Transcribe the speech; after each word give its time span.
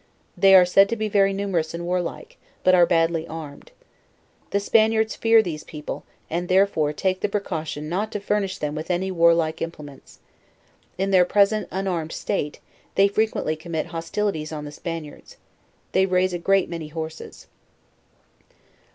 They 0.35 0.55
are 0.55 0.65
said 0.65 0.89
to 0.89 0.95
be 0.95 1.07
very 1.07 1.31
numerous 1.31 1.75
and 1.75 1.85
warlike, 1.85 2.37
but 2.63 2.73
are 2.73 2.87
badly 2.87 3.27
armed. 3.27 3.69
The 4.49 4.59
Spaniards 4.59 5.15
fear 5.15 5.43
these 5.43 5.63
people, 5.63 6.05
arid 6.31 6.47
therefore 6.47 6.91
take 6.91 7.19
the 7.19 7.29
precau 7.29 7.63
tion 7.67 7.87
not 7.87 8.11
to 8.13 8.19
furnish 8.19 8.57
them 8.57 8.73
with 8.73 8.89
any 8.89 9.11
warlike 9.11 9.61
implements. 9.61 10.17
In 10.97 11.11
their 11.11 11.23
present 11.23 11.67
unarmed 11.69 12.13
state, 12.13 12.59
they 12.95 13.07
frequently 13.09 13.55
commit 13.55 13.89
hostili 13.89 14.33
ties 14.39 14.51
on 14.51 14.65
the 14.65 14.71
Spaniards, 14.71 15.37
They 15.91 16.07
raise 16.07 16.33
a 16.33 16.39
great 16.39 16.67
many 16.67 16.87
horses. 16.87 17.45